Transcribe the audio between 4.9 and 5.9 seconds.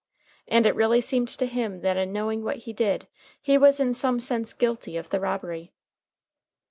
of the robbery.